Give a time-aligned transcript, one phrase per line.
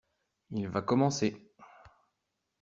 [0.49, 1.53] Il va commencer.